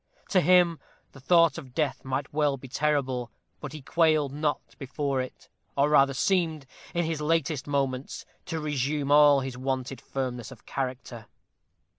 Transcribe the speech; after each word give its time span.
To 0.29 0.41
him 0.41 0.79
the 1.11 1.19
thought 1.19 1.59
of 1.59 1.75
death 1.75 2.03
might 2.03 2.33
well 2.33 2.57
be 2.57 2.67
terrible, 2.67 3.29
but 3.59 3.71
he 3.71 3.83
quailed 3.83 4.33
not 4.33 4.75
before 4.79 5.21
it, 5.21 5.47
or 5.77 5.89
rather 5.91 6.15
seemed, 6.15 6.65
in 6.95 7.05
his 7.05 7.21
latest 7.21 7.67
moments, 7.67 8.25
to 8.47 8.59
resume 8.59 9.11
all 9.11 9.41
his 9.41 9.59
wonted 9.59 10.01
firmness 10.01 10.49
of 10.51 10.65
character. 10.65 11.27